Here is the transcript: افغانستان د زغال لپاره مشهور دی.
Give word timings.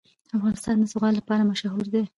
افغانستان 0.37 0.75
د 0.79 0.83
زغال 0.91 1.13
لپاره 1.19 1.47
مشهور 1.51 1.85
دی. 1.93 2.03